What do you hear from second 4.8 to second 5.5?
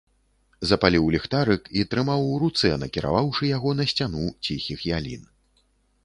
ялін.